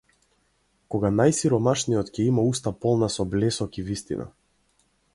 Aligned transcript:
Кога 0.95 1.11
најсиромашниот 1.17 2.11
ќе 2.15 2.27
има 2.31 2.49
уста 2.55 2.75
полна 2.87 3.13
со 3.19 3.29
блесок 3.35 3.81
и 3.83 3.89
вистина. 3.95 4.31